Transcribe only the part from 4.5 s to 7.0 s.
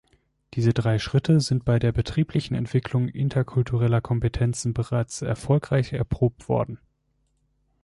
bereits erfolgreich erprobt worden.